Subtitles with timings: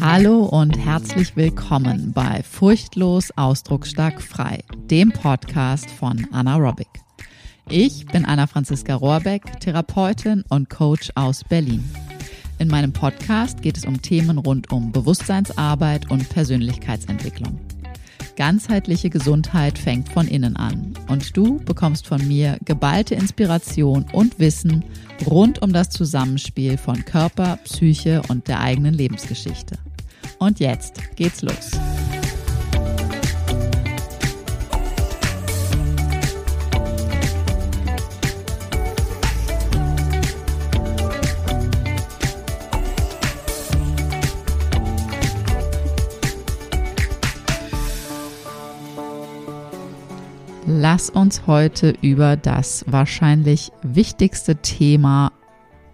[0.00, 6.88] Hallo und herzlich willkommen bei Furchtlos Ausdrucksstark Frei, dem Podcast von Anna Robic.
[7.68, 11.84] Ich bin Anna Franziska Rohrbeck, Therapeutin und Coach aus Berlin.
[12.58, 17.60] In meinem Podcast geht es um Themen rund um Bewusstseinsarbeit und Persönlichkeitsentwicklung.
[18.38, 24.84] Ganzheitliche Gesundheit fängt von innen an und du bekommst von mir geballte Inspiration und Wissen
[25.26, 29.76] rund um das Zusammenspiel von Körper, Psyche und der eigenen Lebensgeschichte.
[30.38, 31.72] Und jetzt geht's los.
[50.90, 55.32] Lass uns heute über das wahrscheinlich wichtigste Thema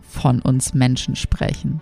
[0.01, 1.81] von uns Menschen sprechen.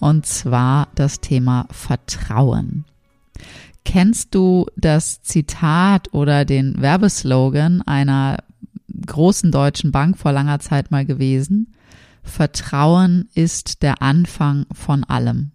[0.00, 2.86] Und zwar das Thema Vertrauen.
[3.84, 8.38] Kennst du das Zitat oder den Werbeslogan einer
[9.06, 11.72] großen deutschen Bank vor langer Zeit mal gewesen?
[12.24, 15.52] Vertrauen ist der Anfang von allem.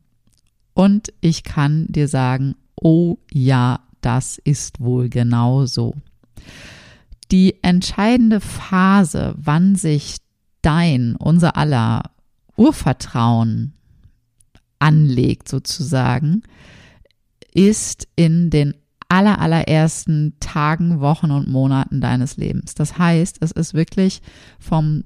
[0.74, 5.96] Und ich kann dir sagen, oh ja, das ist wohl genau so.
[7.32, 10.18] Die entscheidende Phase, wann sich
[10.62, 12.04] dein, unser aller
[12.56, 13.74] Urvertrauen
[14.80, 16.44] anlegt sozusagen,
[17.54, 18.76] ist in den
[19.10, 22.76] aller, allerersten Tagen, Wochen und Monaten deines Lebens.
[22.76, 24.22] Das heißt, es ist wirklich
[24.60, 25.04] vom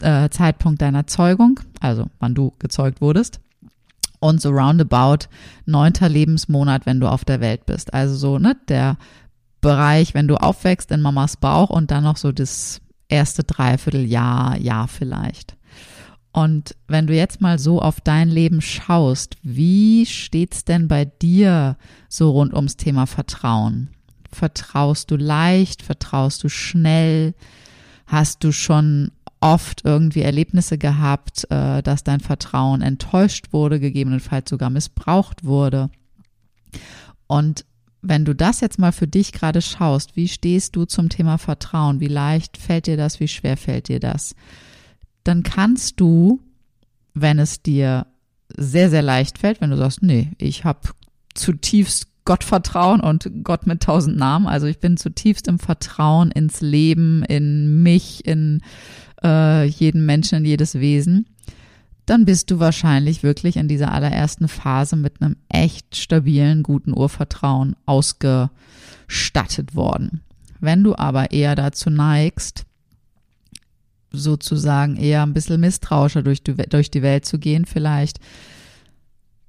[0.00, 3.40] äh, Zeitpunkt deiner Zeugung, also wann du gezeugt wurdest,
[4.20, 5.26] und so roundabout
[5.66, 7.92] neunter Lebensmonat, wenn du auf der Welt bist.
[7.92, 8.96] Also so, ne, der
[9.64, 14.88] Bereich, wenn du aufwächst in Mamas Bauch und dann noch so das erste Dreivierteljahr, Jahr
[14.88, 15.56] vielleicht.
[16.32, 21.78] Und wenn du jetzt mal so auf dein Leben schaust, wie steht's denn bei dir
[22.10, 23.88] so rund ums Thema Vertrauen?
[24.30, 25.82] Vertraust du leicht?
[25.82, 27.34] Vertraust du schnell?
[28.06, 34.68] Hast du schon oft irgendwie Erlebnisse gehabt, äh, dass dein Vertrauen enttäuscht wurde, gegebenenfalls sogar
[34.68, 35.88] missbraucht wurde?
[37.28, 37.64] Und
[38.06, 42.00] wenn du das jetzt mal für dich gerade schaust, wie stehst du zum Thema Vertrauen?
[42.00, 43.18] Wie leicht fällt dir das?
[43.18, 44.34] Wie schwer fällt dir das?
[45.24, 46.40] Dann kannst du,
[47.14, 48.06] wenn es dir
[48.54, 50.90] sehr, sehr leicht fällt, wenn du sagst, nee, ich habe
[51.34, 57.22] zutiefst Gottvertrauen und Gott mit tausend Namen, also ich bin zutiefst im Vertrauen ins Leben,
[57.24, 58.60] in mich, in
[59.22, 61.26] äh, jeden Menschen, in jedes Wesen,
[62.06, 67.76] dann bist du wahrscheinlich wirklich in dieser allerersten Phase mit einem echt stabilen, guten Urvertrauen
[67.86, 70.22] ausgestattet worden.
[70.60, 72.64] Wenn du aber eher dazu neigst,
[74.10, 78.20] sozusagen eher ein bisschen misstrauischer durch die, durch die Welt zu gehen, vielleicht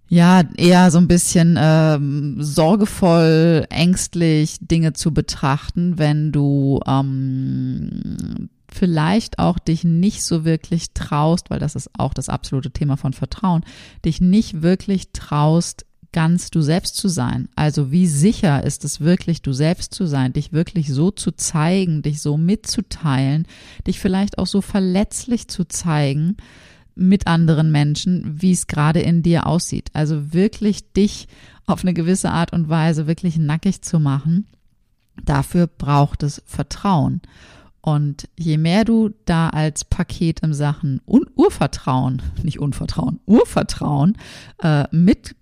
[0.07, 9.39] ja, eher so ein bisschen ähm, sorgevoll, ängstlich Dinge zu betrachten, wenn du ähm, vielleicht
[9.39, 13.63] auch dich nicht so wirklich traust, weil das ist auch das absolute Thema von Vertrauen,
[14.03, 17.49] dich nicht wirklich traust, ganz du selbst zu sein.
[17.55, 22.03] Also wie sicher ist es wirklich, du selbst zu sein, dich wirklich so zu zeigen,
[22.03, 23.47] dich so mitzuteilen,
[23.85, 26.37] dich vielleicht auch so verletzlich zu zeigen
[26.95, 29.89] mit anderen Menschen, wie es gerade in dir aussieht.
[29.91, 31.27] Also wirklich dich
[31.65, 34.47] auf eine gewisse Art und Weise wirklich nackig zu machen.
[35.23, 37.21] Dafür braucht es Vertrauen.
[37.85, 44.18] Und je mehr du da als Paket im Sachen Un Urvertrauen, nicht Unvertrauen, Urvertrauen
[44.63, 45.35] äh, mit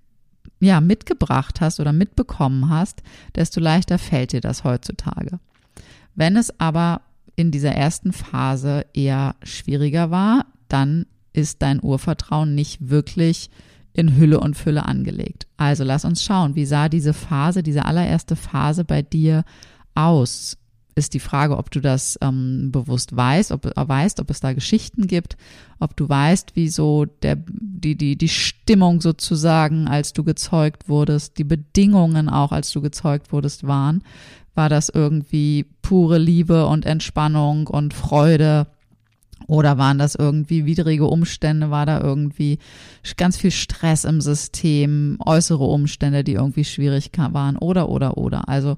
[0.60, 3.02] ja, mitgebracht hast oder mitbekommen hast,
[3.36, 5.40] desto leichter fällt dir das heutzutage.
[6.16, 7.00] Wenn es aber
[7.38, 13.52] in dieser ersten Phase eher schwieriger war, dann ist dein Urvertrauen nicht wirklich
[13.94, 15.48] in Hülle und Fülle angelegt.
[15.56, 19.46] Also lass uns schauen, wie sah diese Phase, diese allererste Phase bei dir
[19.96, 20.58] aus?
[20.96, 24.54] Ist die Frage, ob du das ähm, bewusst weißt, ob, äh, weißt, ob es da
[24.54, 25.38] Geschichten gibt,
[25.80, 31.38] ob du weißt, wie so der, die, die, die Stimmung sozusagen, als du gezeugt wurdest,
[31.38, 34.04] die Bedingungen auch, als du gezeugt wurdest, waren.
[34.56, 38.68] War das irgendwie pure Liebe und Entspannung und Freude?
[39.48, 41.70] Oder waren das irgendwie widrige Umstände?
[41.70, 42.60] War da irgendwie
[43.18, 47.58] ganz viel Stress im System, äußere Umstände, die irgendwie schwierig waren?
[47.58, 48.48] Oder, oder, oder.
[48.48, 48.78] Also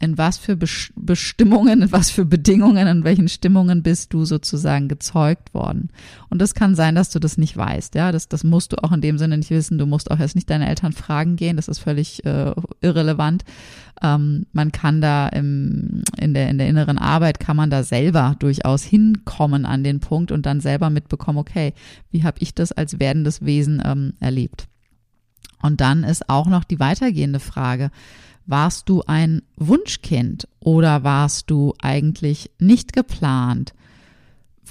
[0.00, 5.52] in was für Bestimmungen, in was für Bedingungen, in welchen Stimmungen bist du sozusagen gezeugt
[5.52, 5.90] worden.
[6.30, 7.94] Und das kann sein, dass du das nicht weißt.
[7.94, 9.76] Ja, das, das musst du auch in dem Sinne nicht wissen.
[9.76, 11.56] Du musst auch erst nicht deine Eltern fragen gehen.
[11.56, 13.44] Das ist völlig äh, irrelevant.
[14.02, 18.36] Ähm, man kann da im, in der, in der inneren Arbeit kann man da selber
[18.38, 21.74] durchaus hinkommen an den Punkt und dann selber mitbekommen, okay,
[22.10, 24.66] wie habe ich das als werdendes Wesen ähm, erlebt?
[25.62, 27.90] Und dann ist auch noch die weitergehende Frage,
[28.50, 33.72] warst du ein Wunschkind oder warst du eigentlich nicht geplant?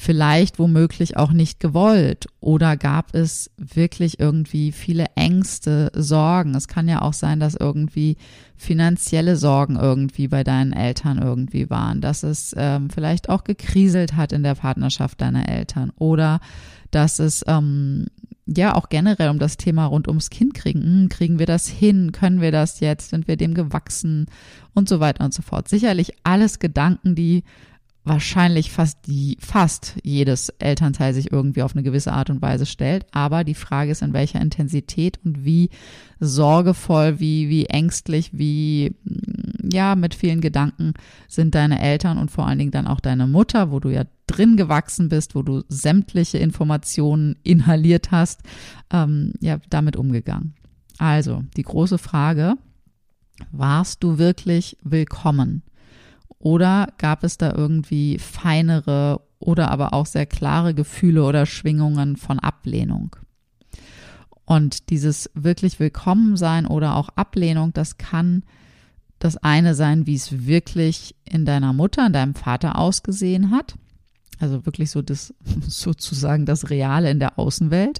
[0.01, 6.55] Vielleicht womöglich auch nicht gewollt oder gab es wirklich irgendwie viele Ängste, Sorgen?
[6.55, 8.15] Es kann ja auch sein, dass irgendwie
[8.55, 14.31] finanzielle Sorgen irgendwie bei deinen Eltern irgendwie waren, dass es ähm, vielleicht auch gekriselt hat
[14.31, 16.39] in der Partnerschaft deiner Eltern oder
[16.91, 18.05] dass es ähm,
[18.47, 20.81] ja auch generell um das Thema rund ums Kind kriegen.
[20.81, 22.13] Hm, kriegen wir das hin?
[22.13, 23.09] Können wir das jetzt?
[23.09, 24.27] Sind wir dem gewachsen?
[24.73, 25.67] Und so weiter und so fort.
[25.67, 27.43] Sicherlich alles Gedanken, die
[28.09, 33.05] wahrscheinlich fast die, fast jedes Elternteil sich irgendwie auf eine gewisse Art und Weise stellt.
[33.11, 35.69] Aber die Frage ist, in welcher Intensität und wie
[36.19, 40.93] sorgevoll, wie, wie ängstlich, wie, mm, ja, mit vielen Gedanken
[41.27, 44.57] sind deine Eltern und vor allen Dingen dann auch deine Mutter, wo du ja drin
[44.57, 48.41] gewachsen bist, wo du sämtliche Informationen inhaliert hast,
[48.91, 50.55] ähm, ja, damit umgegangen.
[50.97, 52.55] Also, die große Frage,
[53.51, 55.63] warst du wirklich willkommen?
[56.39, 62.39] Oder gab es da irgendwie feinere oder aber auch sehr klare Gefühle oder Schwingungen von
[62.39, 63.15] Ablehnung?
[64.45, 68.43] Und dieses wirklich Willkommensein oder auch Ablehnung, das kann
[69.19, 73.75] das eine sein, wie es wirklich in deiner Mutter, in deinem Vater ausgesehen hat.
[74.39, 75.33] Also wirklich so das,
[75.67, 77.99] sozusagen das Reale in der Außenwelt.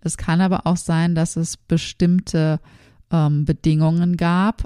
[0.00, 2.60] Es kann aber auch sein, dass es bestimmte
[3.10, 4.64] ähm, Bedingungen gab,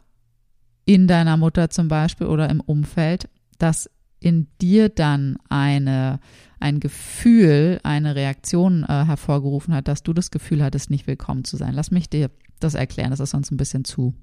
[0.89, 3.91] in deiner Mutter zum Beispiel oder im Umfeld, dass
[4.21, 6.19] in dir dann eine,
[6.61, 11.59] ein Gefühl, eine Reaktion äh, hervorgerufen hat, dass du das Gefühl hattest, nicht willkommen zu
[11.59, 11.75] sein.
[11.75, 14.15] Lass mich dir das erklären, das ist sonst ein bisschen zu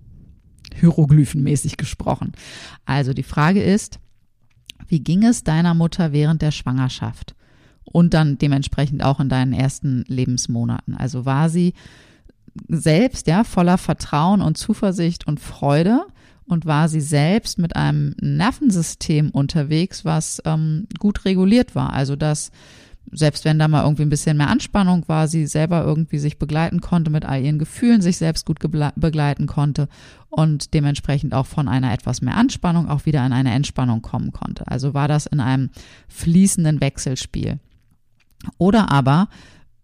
[0.74, 2.32] hieroglyphenmäßig gesprochen.
[2.84, 4.00] Also die Frage ist,
[4.88, 7.36] wie ging es deiner Mutter während der Schwangerschaft
[7.84, 10.96] und dann dementsprechend auch in deinen ersten Lebensmonaten?
[10.96, 11.76] Also war sie
[12.68, 16.08] selbst ja voller Vertrauen und Zuversicht und Freude
[16.48, 21.94] und war sie selbst mit einem Nervensystem unterwegs, was ähm, gut reguliert war.
[21.94, 22.52] Also dass
[23.12, 26.82] selbst wenn da mal irgendwie ein bisschen mehr Anspannung war, sie selber irgendwie sich begleiten
[26.82, 29.88] konnte mit all ihren Gefühlen, sich selbst gut begleiten konnte
[30.30, 34.68] und dementsprechend auch von einer etwas mehr Anspannung auch wieder in eine Entspannung kommen konnte.
[34.68, 35.70] Also war das in einem
[36.08, 37.60] fließenden Wechselspiel.
[38.58, 39.30] Oder aber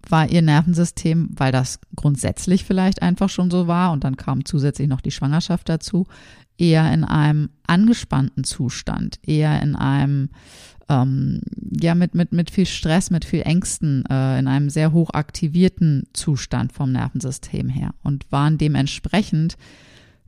[0.10, 4.88] war ihr Nervensystem, weil das grundsätzlich vielleicht einfach schon so war und dann kam zusätzlich
[4.88, 6.08] noch die Schwangerschaft dazu,
[6.62, 10.30] eher in einem angespannten Zustand, eher in einem
[10.90, 11.42] ähm,
[11.82, 16.04] ja mit mit mit viel Stress, mit viel Ängsten, äh, in einem sehr hoch aktivierten
[16.14, 19.58] Zustand vom Nervensystem her und waren dementsprechend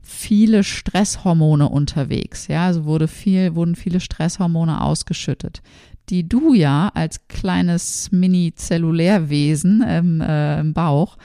[0.00, 2.48] viele Stresshormone unterwegs.
[2.48, 5.62] Ja, also wurde viel, wurden viele Stresshormone ausgeschüttet,
[6.10, 11.16] die du ja als kleines Mini-Zellulärwesen im, äh, im Bauch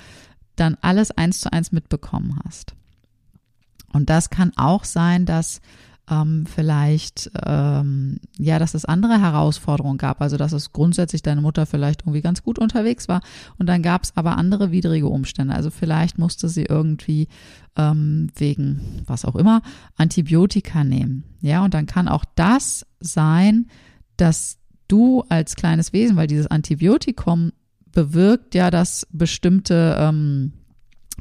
[0.55, 2.75] dann alles eins zu eins mitbekommen hast.
[3.93, 5.61] Und das kann auch sein, dass
[6.09, 10.21] ähm, vielleicht, ähm, ja, dass es andere Herausforderungen gab.
[10.21, 13.21] Also, dass es grundsätzlich deine Mutter vielleicht irgendwie ganz gut unterwegs war.
[13.57, 15.53] Und dann gab es aber andere widrige Umstände.
[15.53, 17.27] Also, vielleicht musste sie irgendwie
[17.75, 19.61] ähm, wegen was auch immer
[19.95, 21.23] Antibiotika nehmen.
[21.41, 23.67] Ja, und dann kann auch das sein,
[24.17, 24.57] dass
[24.87, 27.51] du als kleines Wesen, weil dieses Antibiotikum
[27.91, 30.53] bewirkt ja, dass bestimmte ähm,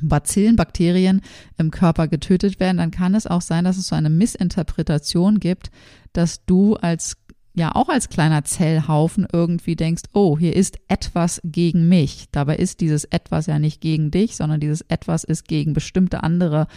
[0.03, 1.23] Bazillen, Bakterien
[1.57, 5.71] im Körper getötet werden, dann kann es auch sein, dass es so eine Missinterpretation gibt,
[6.13, 7.17] dass du als
[7.59, 12.27] ja auch als kleiner Zellhaufen irgendwie denkst, oh, hier ist etwas gegen mich.
[12.31, 16.69] Dabei ist dieses etwas ja nicht gegen dich, sondern dieses etwas ist gegen bestimmte andere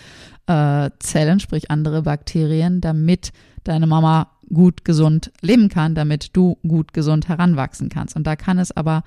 [0.47, 3.31] äh, Zellen, sprich andere Bakterien, damit
[3.63, 8.15] deine Mama gut gesund leben kann, damit du gut gesund heranwachsen kannst.
[8.15, 9.03] Und da kann es aber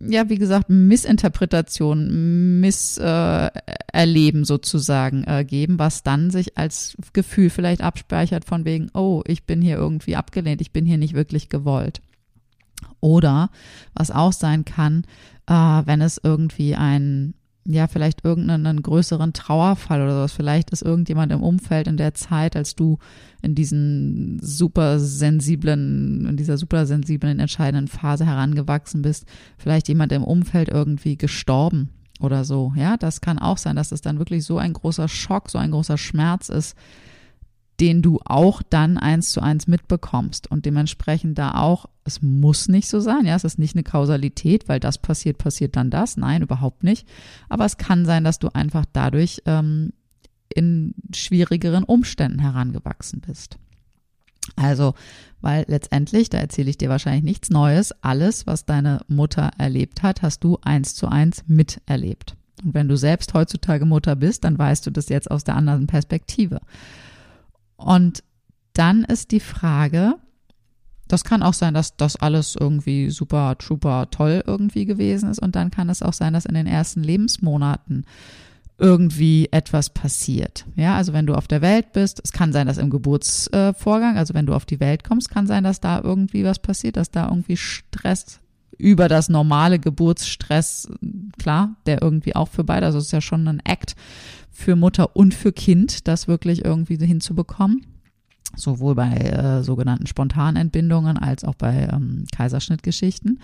[0.00, 7.80] ja, wie gesagt, Missinterpretation, Misserleben äh, sozusagen äh, geben, was dann sich als Gefühl vielleicht
[7.80, 12.00] abspeichert von wegen, oh, ich bin hier irgendwie abgelehnt, ich bin hier nicht wirklich gewollt.
[13.00, 13.50] Oder
[13.94, 15.04] was auch sein kann,
[15.46, 17.34] äh, wenn es irgendwie ein
[17.66, 20.32] ja, vielleicht irgendeinen größeren Trauerfall oder sowas.
[20.32, 22.98] Vielleicht ist irgendjemand im Umfeld in der Zeit, als du
[23.40, 30.24] in diesen super sensiblen, in dieser super sensiblen, entscheidenden Phase herangewachsen bist, vielleicht jemand im
[30.24, 31.88] Umfeld irgendwie gestorben
[32.20, 32.72] oder so.
[32.76, 35.70] Ja, das kann auch sein, dass es dann wirklich so ein großer Schock, so ein
[35.70, 36.76] großer Schmerz ist,
[37.80, 42.88] den du auch dann eins zu eins mitbekommst und dementsprechend da auch, es muss nicht
[42.88, 46.42] so sein, ja, es ist nicht eine Kausalität, weil das passiert, passiert dann das, nein,
[46.42, 47.08] überhaupt nicht,
[47.48, 49.92] aber es kann sein, dass du einfach dadurch ähm,
[50.54, 53.58] in schwierigeren Umständen herangewachsen bist.
[54.56, 54.94] Also,
[55.40, 60.22] weil letztendlich, da erzähle ich dir wahrscheinlich nichts Neues, alles, was deine Mutter erlebt hat,
[60.22, 62.36] hast du eins zu eins miterlebt.
[62.62, 65.86] Und wenn du selbst heutzutage Mutter bist, dann weißt du das jetzt aus der anderen
[65.86, 66.60] Perspektive.
[67.84, 68.24] Und
[68.72, 70.14] dann ist die Frage,
[71.06, 75.38] das kann auch sein, dass das alles irgendwie super, super toll irgendwie gewesen ist.
[75.38, 78.06] Und dann kann es auch sein, dass in den ersten Lebensmonaten
[78.78, 80.64] irgendwie etwas passiert.
[80.76, 84.32] Ja, also wenn du auf der Welt bist, es kann sein, dass im Geburtsvorgang, also
[84.32, 87.28] wenn du auf die Welt kommst, kann sein, dass da irgendwie was passiert, dass da
[87.28, 88.40] irgendwie Stress
[88.78, 90.88] über das normale Geburtsstress,
[91.38, 93.94] klar, der irgendwie auch für beide, also es ist ja schon ein Act
[94.54, 97.84] für Mutter und für Kind, das wirklich irgendwie hinzubekommen.
[98.56, 103.40] Sowohl bei äh, sogenannten Spontanentbindungen als auch bei ähm, Kaiserschnittgeschichten.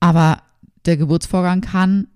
[0.00, 0.42] Aber
[0.84, 2.08] der Geburtsvorgang kann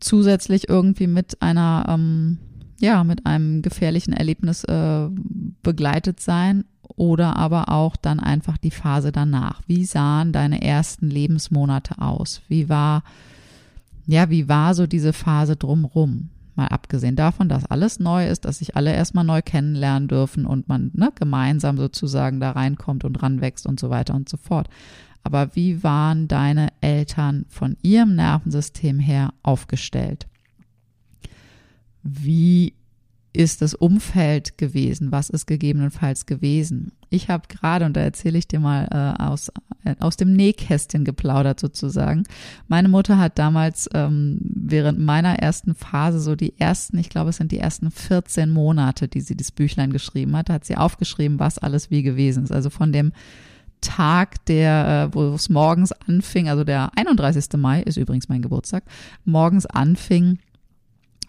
[0.00, 2.38] zusätzlich irgendwie mit einer, ähm,
[2.78, 5.08] ja, mit einem gefährlichen Erlebnis äh,
[5.62, 9.62] begleitet sein oder aber auch dann einfach die Phase danach.
[9.66, 12.42] Wie sahen deine ersten Lebensmonate aus?
[12.48, 13.02] Wie war,
[14.06, 16.28] ja, wie war so diese Phase drumrum?
[16.56, 20.68] Mal abgesehen davon, dass alles neu ist, dass sich alle erstmal neu kennenlernen dürfen und
[20.68, 24.68] man ne, gemeinsam sozusagen da reinkommt und ranwächst und so weiter und so fort.
[25.22, 30.26] Aber wie waren deine Eltern von ihrem Nervensystem her aufgestellt?
[32.02, 32.74] Wie
[33.32, 35.12] ist das Umfeld gewesen?
[35.12, 36.92] Was ist gegebenenfalls gewesen?
[37.10, 39.50] Ich habe gerade, und da erzähle ich dir mal äh, aus,
[40.00, 42.24] aus dem Nähkästchen geplaudert sozusagen.
[42.68, 47.36] Meine Mutter hat damals ähm, während meiner ersten Phase, so die ersten, ich glaube, es
[47.36, 51.58] sind die ersten 14 Monate, die sie das Büchlein geschrieben hat, hat sie aufgeschrieben, was
[51.58, 52.52] alles wie gewesen ist.
[52.52, 53.12] Also von dem
[53.80, 57.56] Tag, der, äh, wo es morgens anfing, also der 31.
[57.56, 58.84] Mai ist übrigens mein Geburtstag,
[59.24, 60.38] morgens anfing,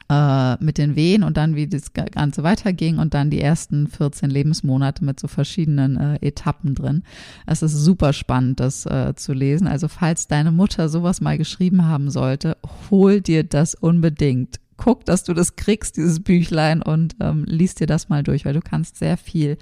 [0.10, 4.30] äh, mit den Wehen und dann wie das Ganze weiterging und dann die ersten 14
[4.30, 7.04] Lebensmonate mit so verschiedenen äh, Etappen drin.
[7.46, 9.68] Es ist super spannend, das äh, zu lesen.
[9.68, 12.58] Also falls deine Mutter sowas mal geschrieben haben sollte,
[12.90, 14.60] hol dir das unbedingt.
[14.78, 18.54] Guck, dass du das kriegst, dieses Büchlein und ähm, liest dir das mal durch, weil
[18.54, 19.58] du kannst sehr viel,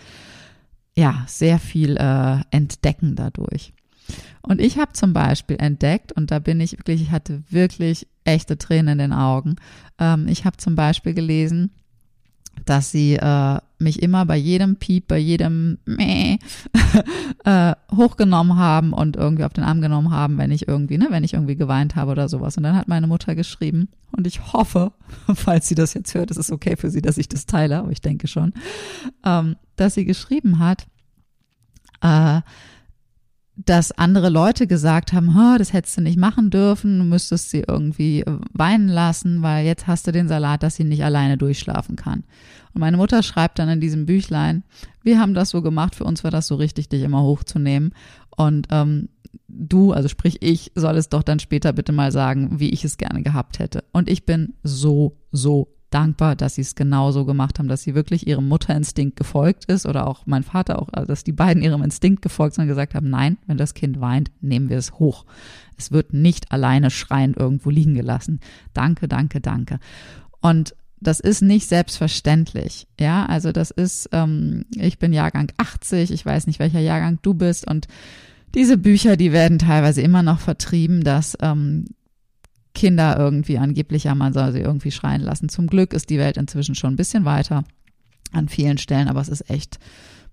[0.96, 3.74] ja, sehr viel äh, entdecken dadurch.
[4.46, 8.58] Und ich habe zum Beispiel entdeckt, und da bin ich wirklich, ich hatte wirklich echte
[8.58, 9.56] Tränen in den Augen.
[10.00, 11.72] Ähm, ich habe zum Beispiel gelesen,
[12.64, 16.38] dass sie äh, mich immer bei jedem Piep, bei jedem Mäh
[17.44, 21.24] äh, hochgenommen haben und irgendwie auf den Arm genommen haben, wenn ich irgendwie, ne, wenn
[21.24, 22.56] ich irgendwie geweint habe oder sowas.
[22.56, 24.94] Und dann hat meine Mutter geschrieben, und ich hoffe,
[25.34, 27.92] falls sie das jetzt hört, es ist okay für sie, dass ich das teile, aber
[27.92, 28.54] ich denke schon,
[29.26, 30.88] ähm, dass sie geschrieben hat,
[32.02, 32.42] äh,
[33.58, 38.22] dass andere Leute gesagt haben, das hättest du nicht machen dürfen, du müsstest sie irgendwie
[38.22, 42.24] äh, weinen lassen, weil jetzt hast du den Salat, dass sie nicht alleine durchschlafen kann.
[42.74, 44.64] Und meine Mutter schreibt dann in diesem Büchlein,
[45.04, 47.94] wir haben das so gemacht, für uns war das so richtig, dich immer hochzunehmen.
[48.36, 49.08] Und ähm,
[49.48, 52.98] du, also sprich ich, soll es doch dann später bitte mal sagen, wie ich es
[52.98, 53.86] gerne gehabt hätte.
[53.94, 58.28] Und ich bin so, so dankbar, dass sie es genauso gemacht haben, dass sie wirklich
[58.28, 62.22] ihrem Mutterinstinkt gefolgt ist oder auch mein Vater auch, also dass die beiden ihrem Instinkt
[62.22, 65.26] gefolgt sind und gesagt haben, nein, wenn das Kind weint, nehmen wir es hoch.
[65.78, 68.42] Es wird nicht alleine schreiend irgendwo liegen gelassen.
[68.74, 69.80] Danke, danke, danke.
[70.42, 72.88] Und das ist nicht selbstverständlich.
[73.00, 77.34] Ja, also das ist, ähm, ich bin Jahrgang 80, ich weiß nicht, welcher Jahrgang du
[77.34, 77.88] bist und
[78.54, 81.86] diese Bücher, die werden teilweise immer noch vertrieben, dass ähm,
[82.76, 85.50] Kinder irgendwie angeblich, ja, man soll sie irgendwie schreien lassen.
[85.50, 87.64] Zum Glück ist die Welt inzwischen schon ein bisschen weiter
[88.32, 89.80] an vielen Stellen, aber es ist echt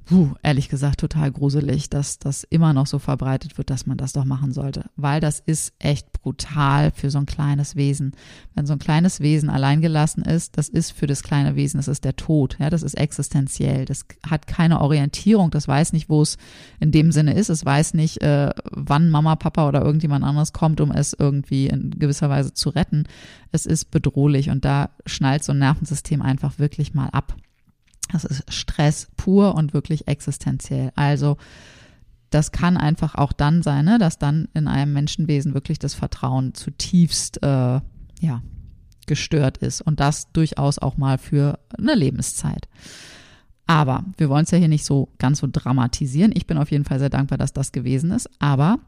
[0.04, 4.12] puh, ehrlich gesagt total gruselig, dass das immer noch so verbreitet wird, dass man das
[4.12, 4.85] doch machen sollte.
[4.97, 8.12] Weil das ist echt brutal für so ein kleines Wesen.
[8.54, 12.04] Wenn so ein kleines Wesen alleingelassen ist, das ist für das kleine Wesen, das ist
[12.04, 12.56] der Tod.
[12.59, 13.85] Ja, das ist existenziell.
[13.85, 15.50] Das hat keine Orientierung.
[15.50, 16.37] Das weiß nicht, wo es
[16.80, 17.49] in dem Sinne ist.
[17.49, 21.90] Es weiß nicht, äh, wann Mama, Papa oder irgendjemand anderes kommt, um es irgendwie in
[21.99, 23.04] gewisser Weise zu retten.
[23.50, 27.37] Es ist bedrohlich und da schnallt so ein Nervensystem einfach wirklich mal ab.
[28.12, 30.92] Das ist Stress pur und wirklich existenziell.
[30.95, 31.38] Also
[32.31, 36.54] das kann einfach auch dann sein, ne, dass dann in einem Menschenwesen wirklich das Vertrauen
[36.54, 37.81] zutiefst äh,
[38.21, 38.42] ja,
[39.07, 42.69] gestört ist und das durchaus auch mal für eine Lebenszeit.
[43.66, 46.33] Aber wir wollen es ja hier nicht so ganz so dramatisieren.
[46.35, 48.28] Ich bin auf jeden Fall sehr dankbar, dass das gewesen ist.
[48.38, 48.78] Aber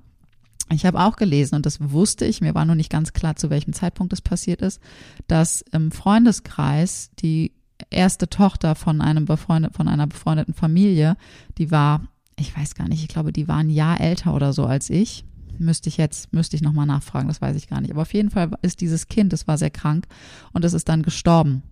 [0.72, 3.50] ich habe auch gelesen, und das wusste ich, mir war nur nicht ganz klar, zu
[3.50, 4.80] welchem Zeitpunkt es passiert ist,
[5.26, 7.52] dass im Freundeskreis die
[7.90, 11.16] erste Tochter von einem befreundet, von einer befreundeten Familie,
[11.58, 12.02] die war,
[12.36, 15.24] ich weiß gar nicht, ich glaube, die war ein Jahr älter oder so als ich.
[15.58, 17.92] Müsste ich jetzt, müsste ich nochmal nachfragen, das weiß ich gar nicht.
[17.92, 20.06] Aber auf jeden Fall ist dieses Kind, das war sehr krank
[20.52, 21.62] und es ist dann gestorben.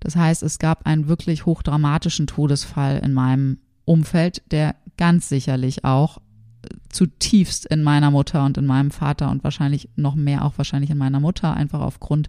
[0.00, 6.18] Das heißt, es gab einen wirklich hochdramatischen Todesfall in meinem Umfeld, der ganz sicherlich auch
[6.88, 10.98] zutiefst in meiner Mutter und in meinem Vater und wahrscheinlich noch mehr auch wahrscheinlich in
[10.98, 12.28] meiner Mutter, einfach aufgrund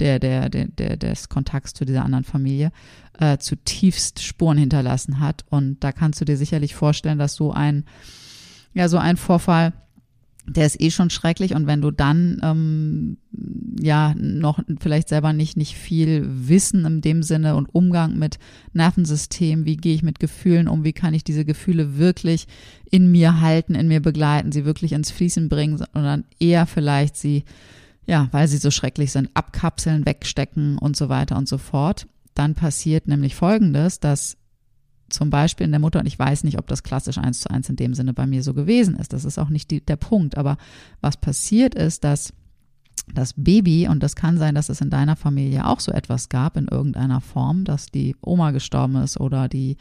[0.00, 2.72] der, der, der, der des Kontakts zu dieser anderen Familie,
[3.18, 5.44] äh, zutiefst Spuren hinterlassen hat.
[5.50, 7.84] Und da kannst du dir sicherlich vorstellen, dass so ein,
[8.74, 9.72] ja, so ein Vorfall
[10.46, 13.18] der ist eh schon schrecklich und wenn du dann ähm,
[13.78, 18.38] ja noch vielleicht selber nicht nicht viel Wissen in dem Sinne und Umgang mit
[18.72, 22.46] Nervensystem, wie gehe ich mit Gefühlen um, wie kann ich diese Gefühle wirklich
[22.90, 27.44] in mir halten, in mir begleiten, sie wirklich ins Fließen bringen dann eher vielleicht sie
[28.10, 32.08] ja, weil sie so schrecklich sind, abkapseln, wegstecken und so weiter und so fort.
[32.34, 34.36] Dann passiert nämlich Folgendes, dass
[35.10, 37.68] zum Beispiel in der Mutter, und ich weiß nicht, ob das klassisch eins zu eins
[37.68, 39.12] in dem Sinne bei mir so gewesen ist.
[39.12, 40.36] Das ist auch nicht die, der Punkt.
[40.36, 40.56] Aber
[41.00, 42.32] was passiert ist, dass
[43.14, 46.56] das Baby, und das kann sein, dass es in deiner Familie auch so etwas gab
[46.56, 49.76] in irgendeiner Form, dass die Oma gestorben ist oder die,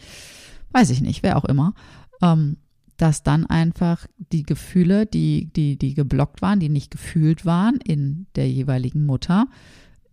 [0.72, 1.74] weiß ich nicht, wer auch immer,
[2.22, 2.58] ähm,
[3.00, 8.28] dass dann einfach die Gefühle, die, die, die geblockt waren, die nicht gefühlt waren in
[8.36, 9.48] der jeweiligen Mutter,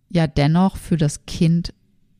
[0.09, 1.73] ja dennoch für das Kind,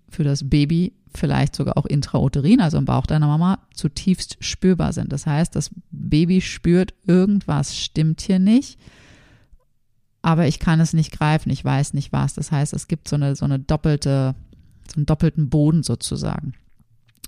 [0.10, 5.14] für das Baby vielleicht sogar auch intrauterin, also im Bauch deiner Mama, zutiefst spürbar sind.
[5.14, 8.78] Das heißt, das Baby spürt, irgendwas stimmt hier nicht,
[10.22, 12.34] aber ich kann es nicht greifen, ich weiß nicht was.
[12.34, 14.36] Das heißt, es gibt so eine, so eine doppelte,
[14.92, 16.56] so einen doppelten Boden sozusagen.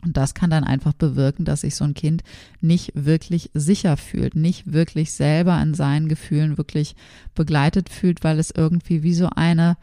[0.03, 2.23] Und das kann dann einfach bewirken, dass sich so ein Kind
[2.61, 6.95] nicht wirklich sicher fühlt, nicht wirklich selber in seinen Gefühlen wirklich
[7.35, 9.75] begleitet fühlt, weil es irgendwie wie so eine,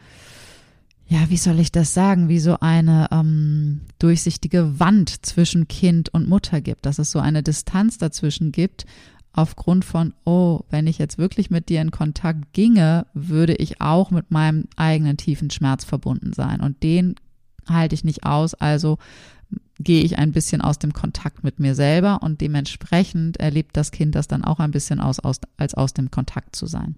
[1.06, 6.28] ja, wie soll ich das sagen, wie so eine ähm, durchsichtige Wand zwischen Kind und
[6.28, 8.86] Mutter gibt, dass es so eine Distanz dazwischen gibt,
[9.34, 14.10] aufgrund von, oh, wenn ich jetzt wirklich mit dir in Kontakt ginge, würde ich auch
[14.10, 16.62] mit meinem eigenen tiefen Schmerz verbunden sein.
[16.62, 17.16] Und den
[17.68, 18.98] halte ich nicht aus, also
[19.78, 24.14] gehe ich ein bisschen aus dem Kontakt mit mir selber und dementsprechend erlebt das Kind
[24.14, 26.96] das dann auch ein bisschen aus, aus als aus dem Kontakt zu sein.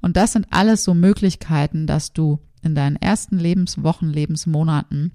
[0.00, 5.12] Und das sind alles so Möglichkeiten, dass du in deinen ersten Lebenswochen, Lebensmonaten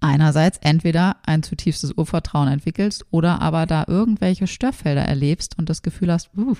[0.00, 6.12] einerseits entweder ein zutiefstes Urvertrauen entwickelst oder aber da irgendwelche Störfelder erlebst und das Gefühl
[6.12, 6.56] hast, uh,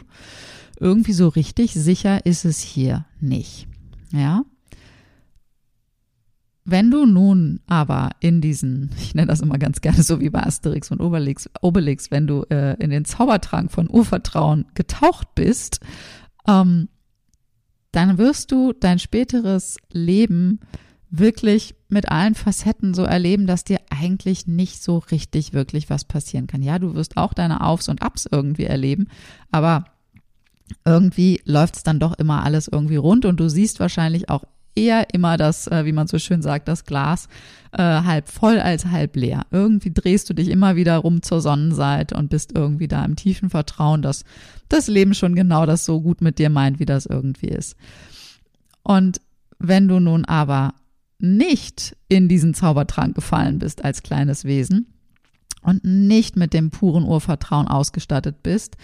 [0.78, 3.66] irgendwie so richtig sicher ist es hier nicht.
[4.12, 4.44] Ja.
[6.64, 10.42] Wenn du nun aber in diesen, ich nenne das immer ganz gerne so wie bei
[10.42, 15.80] Asterix und Obelix, Obelix wenn du äh, in den Zaubertrank von Urvertrauen getaucht bist,
[16.46, 16.88] ähm,
[17.90, 20.60] dann wirst du dein späteres Leben
[21.10, 26.46] wirklich mit allen Facetten so erleben, dass dir eigentlich nicht so richtig wirklich was passieren
[26.46, 26.62] kann.
[26.62, 29.08] Ja, du wirst auch deine Aufs und Abs irgendwie erleben,
[29.50, 29.84] aber
[30.86, 34.44] irgendwie läuft es dann doch immer alles irgendwie rund und du siehst wahrscheinlich auch
[34.74, 37.28] eher immer das, äh, wie man so schön sagt, das Glas
[37.72, 39.46] äh, halb voll als halb leer.
[39.50, 43.50] Irgendwie drehst du dich immer wieder rum zur Sonnenseite und bist irgendwie da im tiefen
[43.50, 44.24] Vertrauen, dass
[44.68, 47.76] das Leben schon genau das so gut mit dir meint, wie das irgendwie ist.
[48.82, 49.20] Und
[49.58, 50.74] wenn du nun aber
[51.18, 54.86] nicht in diesen Zaubertrank gefallen bist als kleines Wesen
[55.62, 58.76] und nicht mit dem puren Urvertrauen ausgestattet bist,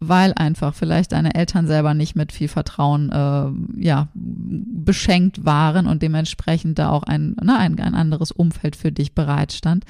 [0.00, 6.02] weil einfach vielleicht deine Eltern selber nicht mit viel Vertrauen äh, ja beschenkt waren und
[6.02, 9.84] dementsprechend da auch ein, na, ein, ein anderes Umfeld für dich bereitstand,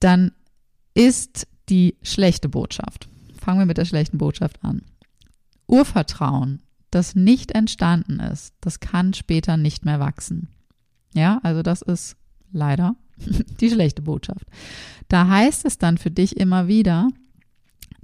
[0.00, 0.32] dann
[0.94, 3.08] ist die schlechte Botschaft.
[3.38, 4.82] Fangen wir mit der schlechten Botschaft an.
[5.66, 10.48] Urvertrauen, das nicht entstanden ist, das kann später nicht mehr wachsen.
[11.14, 12.16] Ja, also das ist
[12.52, 12.96] leider
[13.60, 14.46] die schlechte Botschaft.
[15.08, 17.08] Da heißt es dann für dich immer wieder,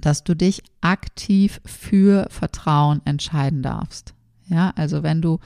[0.05, 4.13] dass du dich aktiv für Vertrauen entscheiden darfst.
[4.47, 5.39] Ja, also wenn du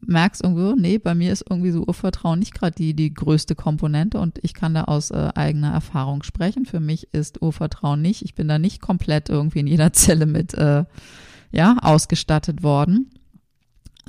[0.00, 4.18] merkst irgendwo, nee, bei mir ist irgendwie so Urvertrauen nicht gerade die, die größte Komponente
[4.18, 6.66] und ich kann da aus äh, eigener Erfahrung sprechen.
[6.66, 10.54] Für mich ist Urvertrauen nicht, ich bin da nicht komplett irgendwie in jeder Zelle mit,
[10.54, 10.84] äh,
[11.52, 13.10] ja, ausgestattet worden.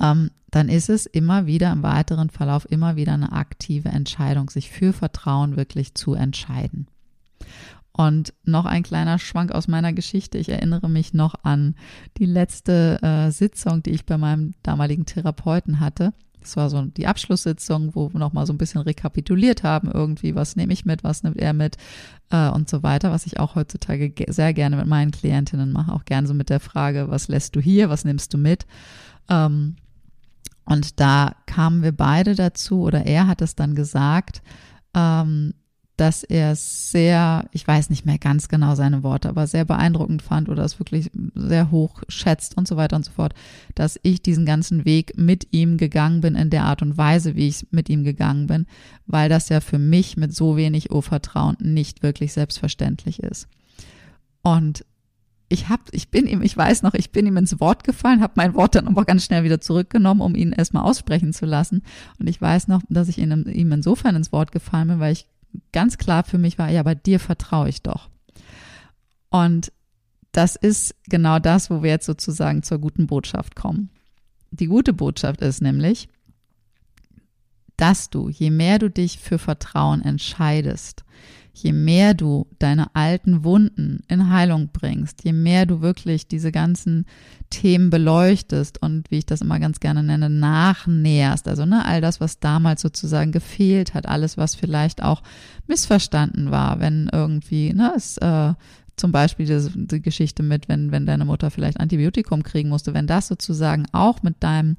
[0.00, 4.70] Ähm, dann ist es immer wieder im weiteren Verlauf immer wieder eine aktive Entscheidung, sich
[4.70, 6.88] für Vertrauen wirklich zu entscheiden.
[8.00, 10.38] Und noch ein kleiner Schwank aus meiner Geschichte.
[10.38, 11.74] Ich erinnere mich noch an
[12.16, 16.14] die letzte äh, Sitzung, die ich bei meinem damaligen Therapeuten hatte.
[16.40, 20.56] Das war so die Abschlusssitzung, wo wir nochmal so ein bisschen rekapituliert haben, irgendwie, was
[20.56, 21.76] nehme ich mit, was nimmt er mit
[22.30, 25.92] äh, und so weiter, was ich auch heutzutage ge sehr gerne mit meinen Klientinnen mache,
[25.92, 28.64] auch gerne so mit der Frage, was lässt du hier, was nimmst du mit?
[29.28, 29.76] Ähm,
[30.64, 34.40] Und da kamen wir beide dazu, oder er hat es dann gesagt,
[34.94, 35.52] ähm,
[36.00, 40.48] dass er sehr, ich weiß nicht mehr ganz genau seine Worte, aber sehr beeindruckend fand
[40.48, 43.34] oder es wirklich sehr hoch schätzt und so weiter und so fort,
[43.74, 47.48] dass ich diesen ganzen Weg mit ihm gegangen bin in der Art und Weise, wie
[47.48, 48.66] ich mit ihm gegangen bin,
[49.06, 53.46] weil das ja für mich mit so wenig Urvertrauen nicht wirklich selbstverständlich ist.
[54.40, 54.86] Und
[55.50, 58.32] ich hab, ich bin ihm, ich weiß noch, ich bin ihm ins Wort gefallen, habe
[58.36, 61.82] mein Wort dann aber ganz schnell wieder zurückgenommen, um ihn erstmal aussprechen zu lassen.
[62.18, 65.26] Und ich weiß noch, dass ich ihm insofern ins Wort gefallen bin, weil ich
[65.72, 68.08] ganz klar für mich war, ja, bei dir vertraue ich doch.
[69.30, 69.72] Und
[70.32, 73.90] das ist genau das, wo wir jetzt sozusagen zur guten Botschaft kommen.
[74.50, 76.08] Die gute Botschaft ist nämlich,
[77.76, 81.04] dass du, je mehr du dich für Vertrauen entscheidest,
[81.62, 87.06] je mehr du deine alten Wunden in Heilung bringst, je mehr du wirklich diese ganzen
[87.50, 92.20] Themen beleuchtest und wie ich das immer ganz gerne nenne, nachnäherst, also ne, all das,
[92.20, 95.22] was damals sozusagen gefehlt hat, alles, was vielleicht auch
[95.66, 98.54] missverstanden war, wenn irgendwie, ne, es äh,
[98.96, 103.06] zum Beispiel die, die Geschichte mit, wenn, wenn deine Mutter vielleicht Antibiotikum kriegen musste, wenn
[103.06, 104.76] das sozusagen auch mit deinem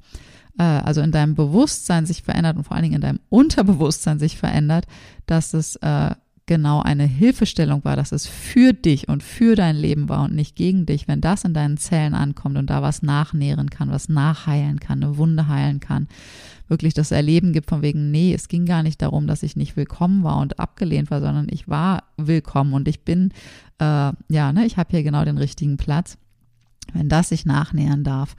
[0.58, 4.36] äh, also in deinem Bewusstsein sich verändert und vor allen Dingen in deinem Unterbewusstsein sich
[4.36, 4.86] verändert,
[5.26, 6.10] dass es äh,
[6.52, 10.54] genau eine Hilfestellung war, dass es für dich und für dein Leben war und nicht
[10.54, 14.78] gegen dich, wenn das in deinen Zellen ankommt und da was nachnähren kann, was nachheilen
[14.78, 16.08] kann, eine Wunde heilen kann,
[16.68, 19.78] wirklich das Erleben gibt von wegen, nee, es ging gar nicht darum, dass ich nicht
[19.78, 23.32] willkommen war und abgelehnt war, sondern ich war willkommen und ich bin,
[23.78, 26.18] äh, ja, ne, ich habe hier genau den richtigen Platz.
[26.92, 28.36] Wenn das sich nachnähern darf,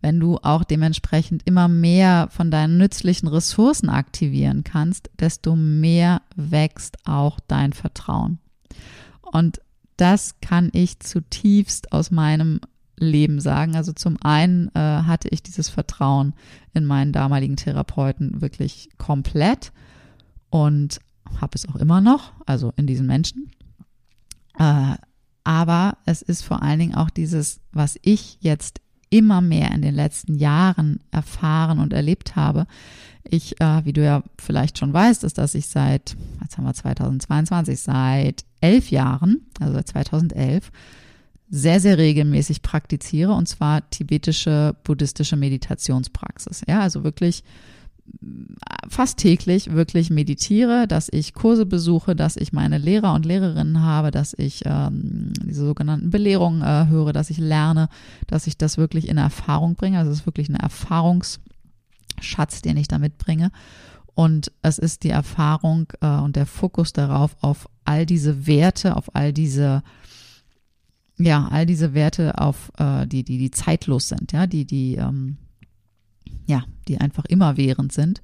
[0.00, 6.98] wenn du auch dementsprechend immer mehr von deinen nützlichen Ressourcen aktivieren kannst, desto mehr wächst
[7.06, 8.38] auch dein Vertrauen.
[9.22, 9.60] Und
[9.96, 12.60] das kann ich zutiefst aus meinem
[12.98, 13.76] Leben sagen.
[13.76, 16.34] Also zum einen äh, hatte ich dieses Vertrauen
[16.74, 19.72] in meinen damaligen Therapeuten wirklich komplett
[20.50, 21.00] und
[21.40, 23.50] habe es auch immer noch, also in diesen Menschen.
[24.58, 24.94] Äh,
[25.46, 28.80] aber es ist vor allen Dingen auch dieses, was ich jetzt
[29.10, 32.66] immer mehr in den letzten Jahren erfahren und erlebt habe.
[33.22, 36.74] Ich, äh, wie du ja vielleicht schon weißt, ist, dass ich seit, jetzt haben wir
[36.74, 40.72] 2022, seit elf Jahren, also seit 2011,
[41.48, 46.62] sehr, sehr regelmäßig praktiziere und zwar tibetische buddhistische Meditationspraxis.
[46.66, 47.44] Ja, also wirklich
[48.88, 54.10] fast täglich wirklich meditiere, dass ich Kurse besuche, dass ich meine Lehrer und Lehrerinnen habe,
[54.10, 57.88] dass ich ähm, diese sogenannten Belehrungen äh, höre, dass ich lerne,
[58.26, 59.98] dass ich das wirklich in Erfahrung bringe.
[59.98, 63.50] Also es ist wirklich ein Erfahrungsschatz, den ich da mitbringe.
[64.14, 69.14] Und es ist die Erfahrung äh, und der Fokus darauf, auf all diese Werte, auf
[69.14, 69.82] all diese
[71.18, 75.38] ja, all diese Werte auf äh, die, die, die zeitlos sind, ja, die, die ähm,
[76.46, 78.22] ja, die einfach immerwährend sind.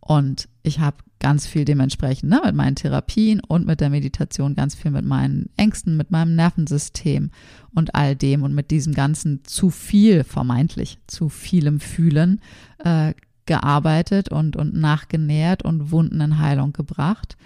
[0.00, 4.74] Und ich habe ganz viel dementsprechend ne, mit meinen Therapien und mit der Meditation ganz
[4.74, 7.30] viel mit meinen Ängsten, mit meinem Nervensystem
[7.74, 12.40] und all dem und mit diesem ganzen zu viel, vermeintlich zu vielem Fühlen
[12.78, 13.12] äh,
[13.46, 17.36] gearbeitet und, und nachgenährt und Wunden in Heilung gebracht.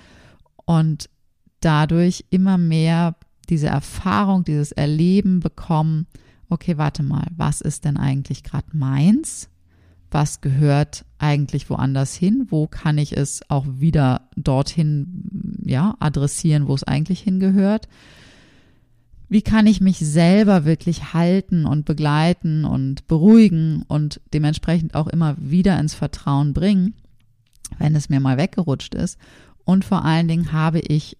[0.64, 1.08] Und
[1.60, 3.16] dadurch immer mehr
[3.48, 6.06] diese Erfahrung, dieses Erleben bekommen,
[6.48, 9.48] okay, warte mal, was ist denn eigentlich gerade meins?
[10.12, 16.74] Was gehört eigentlich woanders hin, wo kann ich es auch wieder dorthin ja, adressieren, wo
[16.74, 17.88] es eigentlich hingehört.
[19.28, 25.36] Wie kann ich mich selber wirklich halten und begleiten und beruhigen und dementsprechend auch immer
[25.38, 26.94] wieder ins Vertrauen bringen,
[27.78, 29.18] wenn es mir mal weggerutscht ist.
[29.64, 31.16] Und vor allen Dingen habe ich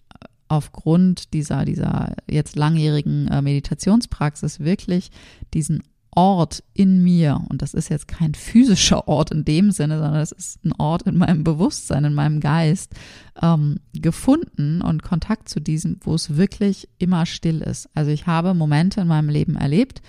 [0.47, 5.09] aufgrund dieser, dieser jetzt langjährigen äh, Meditationspraxis wirklich
[5.53, 5.81] diesen
[6.15, 10.31] Ort in mir, und das ist jetzt kein physischer Ort in dem Sinne, sondern es
[10.31, 12.93] ist ein Ort in meinem Bewusstsein, in meinem Geist,
[13.41, 17.89] ähm, gefunden und Kontakt zu diesem, wo es wirklich immer still ist.
[17.93, 20.01] Also ich habe Momente in meinem Leben erlebt,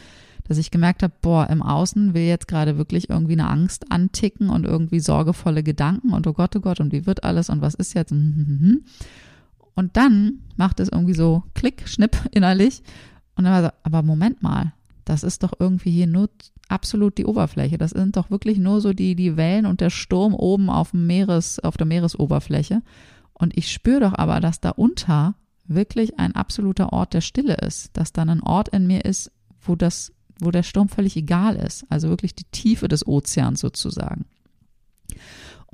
[0.46, 4.50] dass ich gemerkt habe, boah, im Außen will jetzt gerade wirklich irgendwie eine Angst anticken
[4.50, 7.74] und irgendwie sorgevolle Gedanken und oh Gott, oh Gott, und wie wird alles und was
[7.74, 8.12] ist jetzt?
[8.12, 8.82] Und
[9.96, 12.82] dann macht es irgendwie so Klick, Schnipp innerlich.
[13.36, 14.72] Und dann war so, aber Moment mal,
[15.04, 16.30] das ist doch irgendwie hier nur
[16.68, 17.78] absolut die Oberfläche.
[17.78, 21.06] Das sind doch wirklich nur so die, die Wellen und der Sturm oben auf dem
[21.06, 22.82] Meeres, auf der Meeresoberfläche.
[23.34, 25.34] Und ich spüre doch aber, dass da unter
[25.66, 29.76] wirklich ein absoluter Ort der Stille ist, dass dann ein Ort in mir ist, wo
[29.76, 31.84] das, wo der Sturm völlig egal ist.
[31.88, 34.26] Also wirklich die Tiefe des Ozeans sozusagen.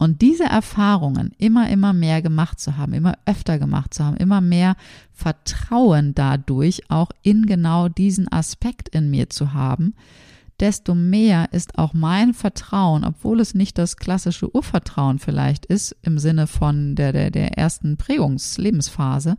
[0.00, 4.40] Und diese Erfahrungen immer, immer mehr gemacht zu haben, immer öfter gemacht zu haben, immer
[4.40, 4.76] mehr
[5.12, 9.94] Vertrauen dadurch auch in genau diesen Aspekt in mir zu haben,
[10.58, 16.18] desto mehr ist auch mein Vertrauen, obwohl es nicht das klassische Urvertrauen vielleicht ist, im
[16.18, 19.36] Sinne von der, der, der ersten Prägungslebensphase,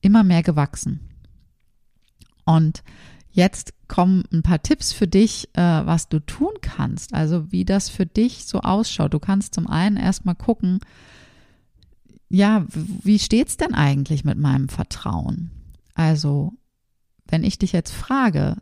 [0.00, 1.00] immer mehr gewachsen.
[2.44, 2.84] Und
[3.32, 7.88] jetzt kommen ein paar Tipps für dich, äh, was du tun kannst, also wie das
[7.88, 9.12] für dich so ausschaut.
[9.12, 10.80] Du kannst zum einen erstmal gucken,
[12.28, 15.50] ja, wie steht's denn eigentlich mit meinem Vertrauen?
[15.94, 16.52] Also,
[17.26, 18.56] wenn ich dich jetzt frage,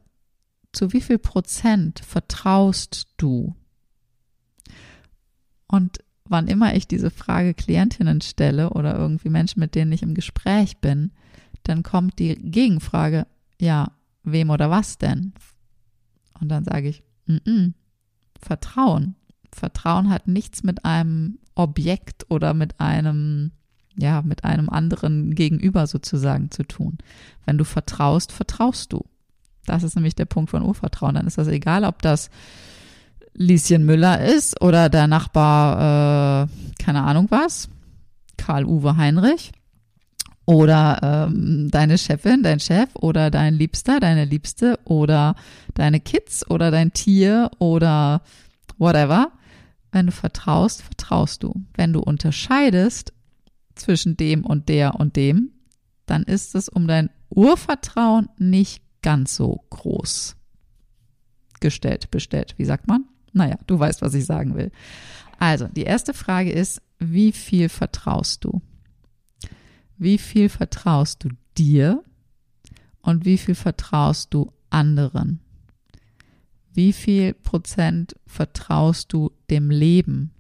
[0.73, 3.55] zu wie viel Prozent vertraust du?
[5.69, 10.15] Und wann immer ich diese Frage Klientinnen stelle oder irgendwie Menschen, mit denen ich im
[10.15, 11.13] Gespräch bin,
[11.63, 13.27] dann kommt die Gegenfrage,
[13.61, 15.33] ja, wem oder was denn?
[16.41, 17.73] Und dann sage ich, mm -mm,
[18.41, 19.17] Vertrauen.
[19.53, 23.51] Vertrauen hat nichts mit einem Objekt oder mit einem,
[23.97, 26.99] ja, mit einem anderen Gegenüber sozusagen zu tun.
[27.45, 29.05] Wenn du vertraust, vertraust du.
[29.67, 31.15] Das ist nämlich der Punkt von Urvertrauen.
[31.15, 32.31] Dann ist das egal, ob das
[33.35, 37.69] Lieschen Müller ist oder der Nachbar, äh, keine Ahnung was,
[38.37, 39.53] Karl-Uwe Heinrich
[40.47, 45.37] oder ähm, deine Chefin, dein Chef oder dein Liebster, deine Liebste oder
[45.75, 48.23] deine Kids oder dein Tier oder
[48.79, 49.33] whatever.
[49.93, 51.55] Wenn du vertraust, vertraust du.
[51.75, 53.13] Wenn du unterscheidest
[53.75, 55.51] zwischen dem und der und dem,
[56.07, 60.37] dann ist es um dein Urvertrauen nicht ganz so groß
[61.61, 62.55] gestellt, bestellt.
[62.57, 63.05] Wie sagt man?
[63.33, 64.73] Naja, du weißt, was ich sagen will.
[65.39, 68.61] Also, die erste Frage ist, wie viel vertraust du?
[70.01, 72.03] Wie viel vertraust du dir
[73.03, 75.41] und wie viel vertraust du anderen?
[76.73, 80.31] Wie viel Prozent vertraust du dem Leben,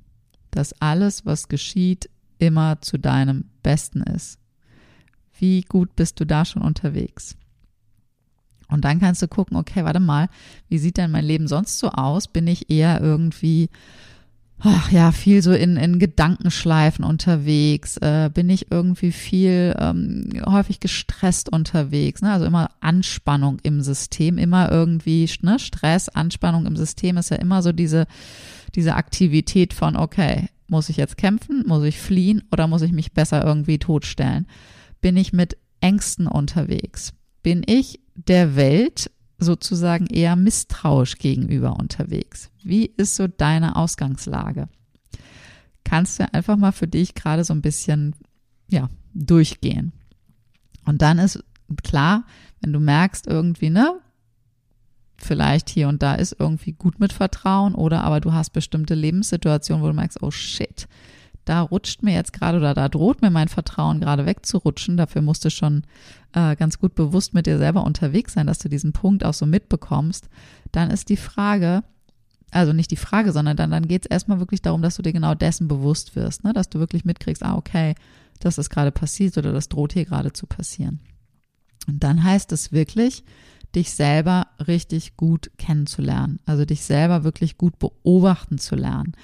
[0.50, 4.38] dass alles, was geschieht, immer zu deinem Besten ist?
[5.38, 7.36] Wie gut bist du da schon unterwegs?
[8.68, 10.30] Und dann kannst du gucken, okay, warte mal,
[10.70, 12.28] wie sieht denn mein Leben sonst so aus?
[12.28, 13.68] Bin ich eher irgendwie,
[14.60, 17.96] ach ja, viel so in, in Gedankenschleifen unterwegs?
[17.98, 22.22] Äh, bin ich irgendwie viel ähm, häufig gestresst unterwegs?
[22.22, 22.32] Ne?
[22.32, 25.58] Also immer Anspannung im System, immer irgendwie ne?
[25.58, 28.06] Stress, Anspannung im System ist ja immer so diese,
[28.74, 31.64] diese Aktivität von, okay, muss ich jetzt kämpfen?
[31.66, 32.44] Muss ich fliehen?
[32.52, 34.46] Oder muss ich mich besser irgendwie totstellen?
[35.00, 37.12] Bin ich mit Ängsten unterwegs?
[37.42, 42.49] Bin ich der Welt sozusagen eher misstrauisch gegenüber unterwegs?
[42.62, 44.68] Wie ist so deine Ausgangslage?
[45.84, 48.14] Kannst du einfach mal für dich gerade so ein bisschen,
[48.68, 49.92] ja, durchgehen.
[50.84, 51.42] Und dann ist
[51.82, 52.24] klar,
[52.60, 54.00] wenn du merkst irgendwie, ne,
[55.16, 59.82] vielleicht hier und da ist irgendwie gut mit Vertrauen oder aber du hast bestimmte Lebenssituationen,
[59.82, 60.88] wo du merkst, oh shit,
[61.44, 64.96] da rutscht mir jetzt gerade oder da droht mir mein Vertrauen gerade wegzurutschen.
[64.96, 65.82] Dafür musst du schon
[66.32, 69.46] äh, ganz gut bewusst mit dir selber unterwegs sein, dass du diesen Punkt auch so
[69.46, 70.28] mitbekommst.
[70.72, 71.82] Dann ist die Frage,
[72.50, 75.12] also nicht die Frage, sondern dann, dann geht es erstmal wirklich darum, dass du dir
[75.12, 76.52] genau dessen bewusst wirst, ne?
[76.52, 77.94] dass du wirklich mitkriegst, ah, okay,
[78.40, 81.00] das ist gerade passiert oder das droht hier gerade zu passieren.
[81.86, 83.24] Und dann heißt es wirklich,
[83.74, 89.14] dich selber richtig gut kennenzulernen, also dich selber wirklich gut beobachten zu lernen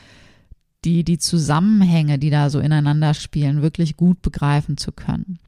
[0.86, 5.40] die, die Zusammenhänge, die da so ineinander spielen, wirklich gut begreifen zu können.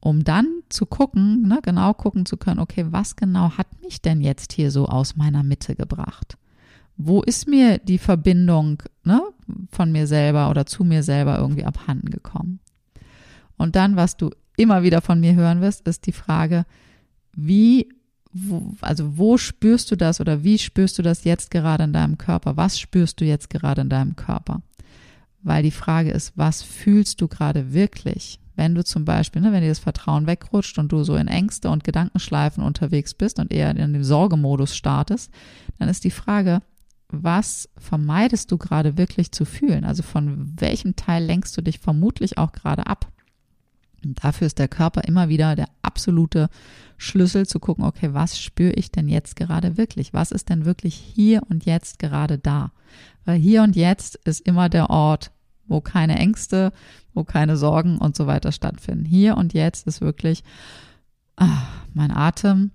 [0.00, 4.20] Um dann zu gucken, ne, genau gucken zu können, okay, was genau hat mich denn
[4.20, 6.36] jetzt hier so aus meiner Mitte gebracht?
[7.02, 9.22] Wo ist mir die Verbindung ne,
[9.70, 12.60] von mir selber oder zu mir selber irgendwie abhanden gekommen?
[13.56, 16.64] Und dann, was du immer wieder von mir hören wirst, ist die Frage,
[17.34, 17.88] wie
[18.32, 22.18] wo, also wo spürst du das oder wie spürst du das jetzt gerade in deinem
[22.18, 22.56] Körper?
[22.56, 24.62] Was spürst du jetzt gerade in deinem Körper?
[25.42, 28.38] Weil die Frage ist, was fühlst du gerade wirklich?
[28.56, 31.70] Wenn du zum Beispiel, ne, wenn dir das Vertrauen wegrutscht und du so in Ängste
[31.70, 35.32] und Gedankenschleifen unterwegs bist und eher in den Sorgemodus startest,
[35.78, 36.60] dann ist die Frage,
[37.12, 39.84] was vermeidest du gerade wirklich zu fühlen?
[39.84, 43.10] Also von welchem Teil lenkst du dich vermutlich auch gerade ab?
[44.04, 46.48] Und dafür ist der Körper immer wieder der absolute
[46.96, 50.12] Schlüssel zu gucken, okay, was spüre ich denn jetzt gerade wirklich?
[50.14, 52.72] Was ist denn wirklich hier und jetzt gerade da?
[53.24, 55.32] Weil hier und jetzt ist immer der Ort,
[55.66, 56.72] wo keine Ängste,
[57.14, 59.04] wo keine Sorgen und so weiter stattfinden.
[59.04, 60.42] Hier und jetzt ist wirklich
[61.36, 62.70] ah, mein Atem,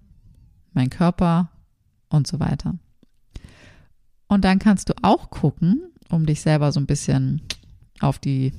[0.73, 1.49] mein Körper
[2.09, 2.75] und so weiter.
[4.27, 7.41] Und dann kannst du auch gucken, um dich selber so ein bisschen
[7.99, 8.53] auf die,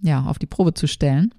[0.00, 1.32] ja, auf die Probe zu stellen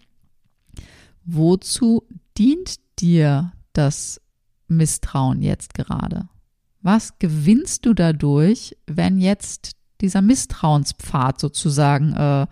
[1.24, 2.04] wozu
[2.38, 4.22] dient dir das
[4.68, 6.30] Misstrauen jetzt gerade?
[6.82, 12.48] Was gewinnst du dadurch, wenn jetzt dieser Misstrauenspfad sozusagen äh,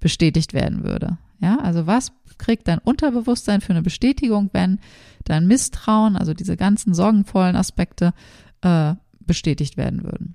[0.00, 1.18] bestätigt werden würde?
[1.40, 4.78] Ja, also was kriegt dein Unterbewusstsein für eine Bestätigung, wenn
[5.24, 8.12] dein Misstrauen, also diese ganzen sorgenvollen Aspekte,
[8.60, 10.34] äh, bestätigt werden würden.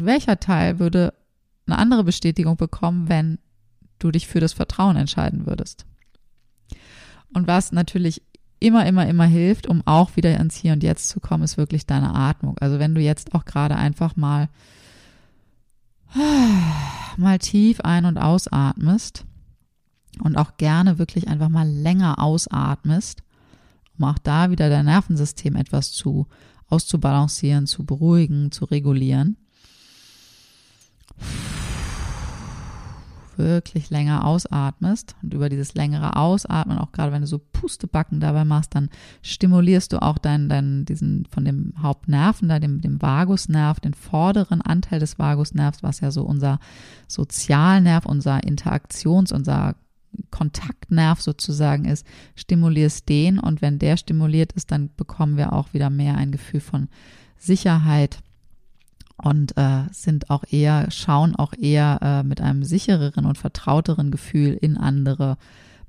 [0.00, 1.12] Und welcher Teil würde
[1.66, 3.38] eine andere Bestätigung bekommen, wenn
[3.98, 5.84] du dich für das Vertrauen entscheiden würdest?
[7.34, 8.22] Und was natürlich
[8.60, 11.84] immer, immer, immer hilft, um auch wieder ins Hier und Jetzt zu kommen, ist wirklich
[11.86, 12.56] deine Atmung.
[12.60, 14.48] Also wenn du jetzt auch gerade einfach mal,
[17.18, 19.26] mal tief ein- und ausatmest
[20.22, 23.22] und auch gerne wirklich einfach mal länger ausatmest,
[23.98, 26.26] um auch da wieder dein Nervensystem etwas zu
[26.68, 29.36] auszubalancieren, zu beruhigen, zu regulieren
[33.40, 38.44] wirklich länger ausatmest und über dieses längere Ausatmen, auch gerade wenn du so Pustebacken dabei
[38.44, 38.90] machst, dann
[39.22, 44.60] stimulierst du auch deinen, deinen diesen von dem Hauptnerven, da dem, dem Vagusnerv, den vorderen
[44.60, 46.58] Anteil des Vagusnervs, was ja so unser
[47.08, 49.74] Sozialnerv, unser Interaktions-, unser
[50.30, 55.88] Kontaktnerv sozusagen ist, stimulierst den und wenn der stimuliert ist, dann bekommen wir auch wieder
[55.88, 56.88] mehr ein Gefühl von
[57.38, 58.18] Sicherheit
[59.22, 64.52] und äh, sind auch eher, schauen auch eher äh, mit einem sichereren und vertrauteren Gefühl
[64.60, 65.36] in andere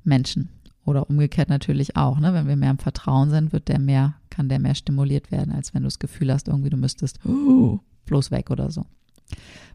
[0.04, 0.50] Menschen.
[0.84, 2.34] Oder umgekehrt natürlich auch, ne?
[2.34, 5.74] Wenn wir mehr im Vertrauen sind, wird der mehr, kann der mehr stimuliert werden, als
[5.74, 8.84] wenn du das Gefühl hast, irgendwie du müsstest uh, bloß weg oder so.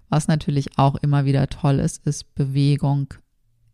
[0.09, 3.13] Was natürlich auch immer wieder toll ist, ist Bewegung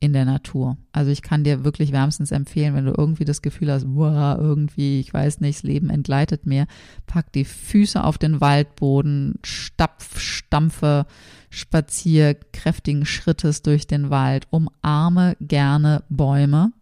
[0.03, 0.75] in der Natur.
[0.91, 4.99] Also ich kann dir wirklich wärmstens empfehlen, wenn du irgendwie das Gefühl hast, wow, irgendwie,
[4.99, 6.67] ich weiß nicht, das Leben entgleitet mir,
[7.07, 11.05] pack die Füße auf den Waldboden, stapf, stampfe,
[11.49, 16.73] spazier kräftigen Schrittes durch den Wald, umarme gerne Bäume,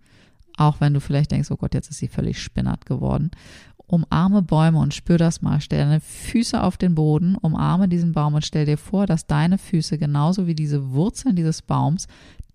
[0.57, 3.29] auch wenn du vielleicht denkst, oh Gott, jetzt ist sie völlig spinnert geworden.
[3.86, 5.62] Umarme Bäume und spür das mal.
[5.62, 9.60] Stell deine Füße auf den Boden, umarme diesen Baum und stell dir vor, dass deine
[9.60, 12.07] Füße genauso wie diese Wurzeln dieses Baums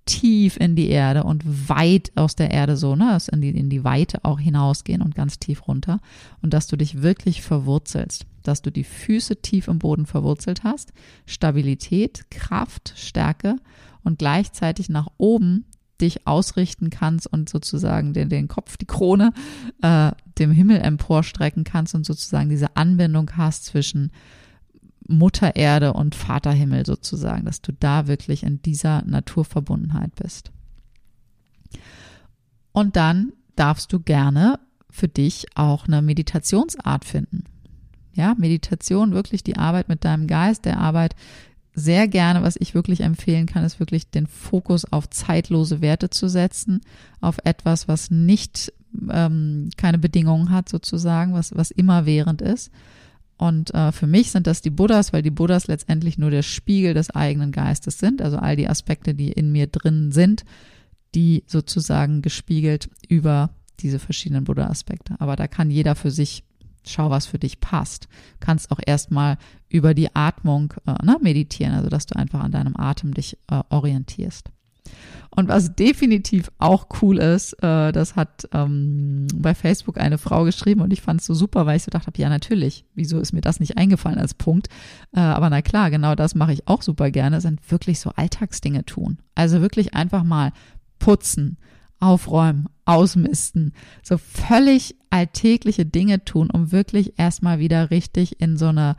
[0.06, 3.84] tief in die Erde und weit aus der Erde so, ne, in die, in die
[3.84, 6.00] Weite auch hinausgehen und ganz tief runter.
[6.40, 10.92] Und dass du dich wirklich verwurzelst, dass du die Füße tief im Boden verwurzelt hast,
[11.26, 13.56] Stabilität, Kraft, Stärke
[14.04, 15.66] und gleichzeitig nach oben
[16.00, 19.32] dich ausrichten kannst und sozusagen den, den Kopf, die Krone
[19.82, 24.12] äh, dem Himmel emporstrecken kannst und sozusagen diese Anbindung hast zwischen
[25.08, 30.50] Mutter Erde und Vater Himmel sozusagen, dass du da wirklich in dieser Naturverbundenheit bist.
[32.72, 34.58] Und dann darfst du gerne
[34.90, 37.44] für dich auch eine Meditationsart finden.
[38.12, 41.14] Ja, Meditation, wirklich die Arbeit mit deinem Geist, der Arbeit
[41.74, 46.28] sehr gerne, was ich wirklich empfehlen kann, ist wirklich den Fokus auf zeitlose Werte zu
[46.28, 46.80] setzen,
[47.20, 48.72] auf etwas, was nicht
[49.10, 52.70] ähm, keine Bedingungen hat sozusagen, was, was immerwährend ist
[53.38, 56.94] und äh, für mich sind das die Buddhas, weil die Buddhas letztendlich nur der Spiegel
[56.94, 60.44] des eigenen Geistes sind, also all die Aspekte, die in mir drin sind,
[61.14, 65.16] die sozusagen gespiegelt über diese verschiedenen Buddha-Aspekte.
[65.18, 66.44] Aber da kann jeder für sich
[66.86, 68.04] schau, was für dich passt.
[68.04, 72.52] Du kannst auch erstmal über die Atmung äh, ne, meditieren, also dass du einfach an
[72.52, 74.50] deinem Atem dich äh, orientierst.
[75.30, 80.80] Und was definitiv auch cool ist, äh, das hat ähm, bei Facebook eine Frau geschrieben
[80.80, 83.32] und ich fand es so super, weil ich so gedacht habe, ja natürlich, wieso ist
[83.32, 84.68] mir das nicht eingefallen als Punkt?
[85.14, 88.86] Äh, aber na klar, genau das mache ich auch super gerne, sind wirklich so Alltagsdinge
[88.86, 89.18] tun.
[89.34, 90.52] Also wirklich einfach mal
[90.98, 91.58] putzen,
[92.00, 98.96] aufräumen, ausmisten, so völlig alltägliche Dinge tun, um wirklich erstmal wieder richtig in so eine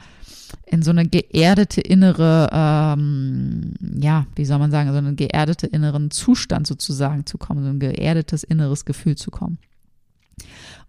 [0.66, 6.10] in so eine geerdete innere, ähm, ja, wie soll man sagen, so einen geerdete inneren
[6.10, 9.58] Zustand sozusagen zu kommen, so ein geerdetes inneres Gefühl zu kommen.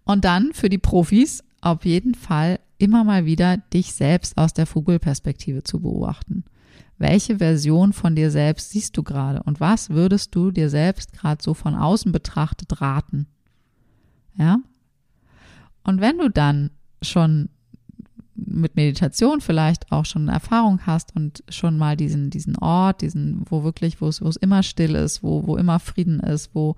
[0.05, 4.65] Und dann für die Profis auf jeden Fall immer mal wieder dich selbst aus der
[4.65, 6.45] Vogelperspektive zu beobachten.
[6.99, 11.41] Welche Version von dir selbst siehst du gerade und was würdest du dir selbst gerade
[11.41, 13.27] so von außen betrachtet raten?
[14.35, 14.59] Ja?
[15.83, 17.49] Und wenn du dann schon
[18.35, 23.63] mit Meditation vielleicht auch schon Erfahrung hast und schon mal diesen, diesen Ort, diesen, wo
[23.63, 26.75] wirklich, wo es, wo es immer still ist, wo, wo immer Frieden ist, wo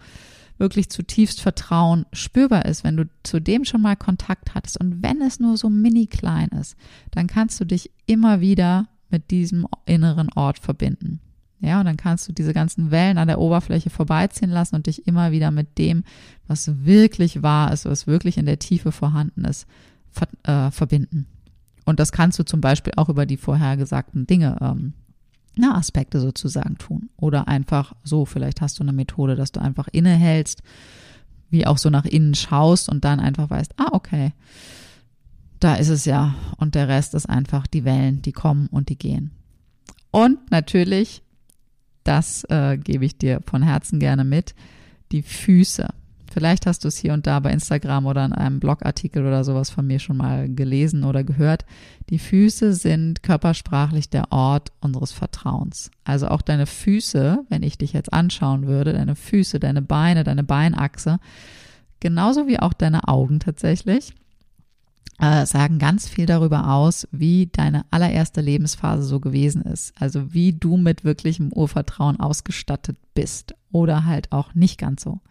[0.57, 5.21] wirklich zutiefst Vertrauen spürbar ist, wenn du zu dem schon mal Kontakt hattest und wenn
[5.21, 6.75] es nur so mini klein ist,
[7.09, 11.19] dann kannst du dich immer wieder mit diesem inneren Ort verbinden.
[11.59, 15.07] Ja, und dann kannst du diese ganzen Wellen an der Oberfläche vorbeiziehen lassen und dich
[15.07, 16.03] immer wieder mit dem,
[16.47, 19.67] was wirklich wahr ist, was wirklich in der Tiefe vorhanden ist,
[20.09, 21.27] ver äh, verbinden.
[21.85, 24.93] Und das kannst du zum Beispiel auch über die vorhergesagten Dinge, ähm,
[25.55, 27.09] na, Aspekte sozusagen tun.
[27.17, 30.63] Oder einfach so, vielleicht hast du eine Methode, dass du einfach innehältst,
[31.51, 34.33] wie auch so nach innen schaust und dann einfach weißt, ah, okay,
[35.63, 36.35] da ist es ja.
[36.57, 39.31] Und der Rest ist einfach die Wellen, die kommen und die gehen.
[40.11, 41.23] Und natürlich,
[42.03, 44.53] das äh, gebe ich dir von Herzen gerne mit,
[45.11, 45.87] die Füße.
[46.31, 49.69] Vielleicht hast du es hier und da bei Instagram oder in einem Blogartikel oder sowas
[49.69, 51.65] von mir schon mal gelesen oder gehört.
[52.09, 55.91] Die Füße sind körpersprachlich der Ort unseres Vertrauens.
[56.05, 60.45] Also auch deine Füße, wenn ich dich jetzt anschauen würde, deine Füße, deine Beine, deine
[60.45, 61.19] Beinachse,
[61.99, 64.13] genauso wie auch deine Augen tatsächlich,
[65.21, 69.93] äh, sagen ganz viel darüber aus, wie deine allererste Lebensphase so gewesen ist.
[69.99, 75.21] Also wie du mit wirklichem Urvertrauen ausgestattet bist oder halt auch nicht ganz so.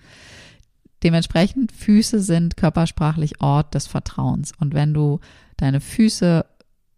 [1.03, 4.53] Dementsprechend, Füße sind körpersprachlich Ort des Vertrauens.
[4.59, 5.18] Und wenn du
[5.57, 6.45] deine Füße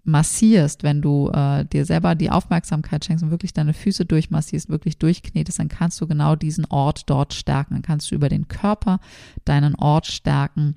[0.04, 4.98] massierst, wenn du äh, dir selber die Aufmerksamkeit schenkst und wirklich deine Füße durchmassierst, wirklich
[4.98, 7.74] durchknetest, dann kannst du genau diesen Ort dort stärken.
[7.74, 8.98] Dann kannst du über den Körper
[9.44, 10.74] deinen Ort stärken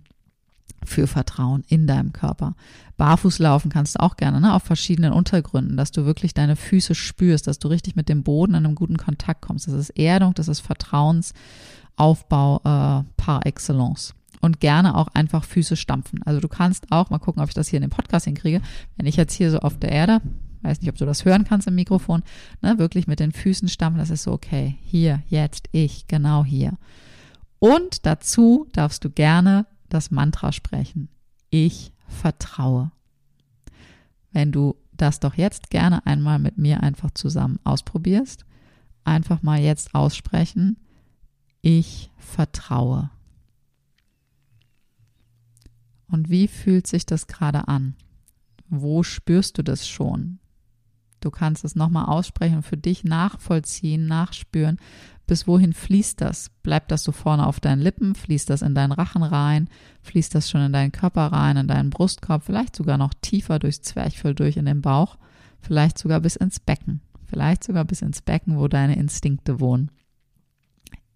[0.86, 2.56] für Vertrauen in deinem Körper.
[2.98, 6.96] Barfuß laufen kannst du auch gerne, ne, auf verschiedenen Untergründen, dass du wirklich deine Füße
[6.96, 9.68] spürst, dass du richtig mit dem Boden in einem guten Kontakt kommst.
[9.68, 14.16] Das ist Erdung, das ist Vertrauensaufbau äh, par excellence.
[14.42, 16.22] Und gerne auch einfach Füße stampfen.
[16.24, 18.62] Also du kannst auch, mal gucken, ob ich das hier in dem Podcast hinkriege,
[18.96, 20.22] wenn ich jetzt hier so auf der Erde,
[20.62, 22.22] weiß nicht, ob du das hören kannst im Mikrofon,
[22.62, 26.74] ne, wirklich mit den Füßen stampfen, das ist so, okay, hier, jetzt, ich, genau hier.
[27.60, 31.10] Und dazu darfst du gerne das Mantra sprechen.
[31.50, 32.92] Ich vertraue.
[34.32, 38.46] Wenn du das doch jetzt gerne einmal mit mir einfach zusammen ausprobierst,
[39.04, 40.78] einfach mal jetzt aussprechen.
[41.62, 43.10] Ich vertraue.
[46.08, 47.96] Und wie fühlt sich das gerade an?
[48.70, 50.40] Wo spürst du das schon?
[51.20, 54.78] Du kannst es nochmal aussprechen für dich nachvollziehen, nachspüren,
[55.28, 56.50] bis wohin fließt das?
[56.62, 58.16] Bleibt das so vorne auf deinen Lippen?
[58.16, 59.70] Fließt das in deinen Rachen rein?
[60.04, 62.44] Fließt das schon in deinen Körper rein, in deinen Brustkorb?
[62.44, 65.18] Vielleicht sogar noch tiefer durchs Zwerchfell durch in den Bauch?
[65.62, 67.02] Vielleicht sogar bis ins Becken?
[67.26, 69.90] Vielleicht sogar bis ins Becken, wo deine Instinkte wohnen.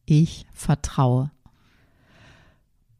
[0.05, 1.31] Ich vertraue.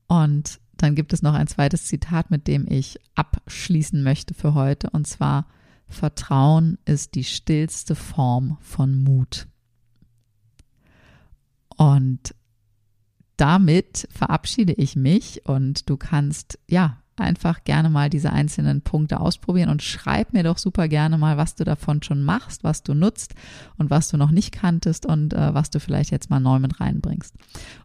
[0.07, 4.91] Und dann gibt es noch ein zweites Zitat, mit dem ich abschließen möchte für heute.
[4.91, 5.47] Und zwar,
[5.87, 9.47] Vertrauen ist die stillste Form von Mut.
[11.79, 12.35] Und
[13.37, 19.69] damit verabschiede ich mich und du kannst ja einfach gerne mal diese einzelnen Punkte ausprobieren
[19.69, 23.33] und schreib mir doch super gerne mal, was du davon schon machst, was du nutzt
[23.77, 26.81] und was du noch nicht kanntest und äh, was du vielleicht jetzt mal neu mit
[26.81, 27.33] reinbringst.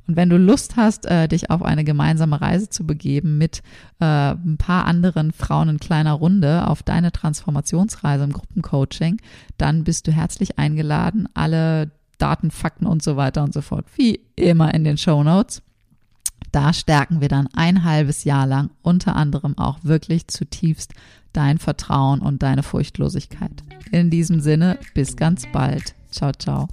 [0.09, 3.62] Und wenn du Lust hast, äh, dich auf eine gemeinsame Reise zu begeben mit
[4.01, 9.20] äh, ein paar anderen Frauen in kleiner Runde auf deine Transformationsreise im Gruppencoaching,
[9.57, 11.28] dann bist du herzlich eingeladen.
[11.34, 13.86] Alle Daten, Fakten und so weiter und so fort.
[13.96, 15.62] Wie immer in den Show Notes.
[16.52, 20.94] Da stärken wir dann ein halbes Jahr lang unter anderem auch wirklich zutiefst
[21.32, 23.64] dein Vertrauen und deine Furchtlosigkeit.
[23.90, 25.94] In diesem Sinne, bis ganz bald.
[26.10, 26.68] Ciao, ciao.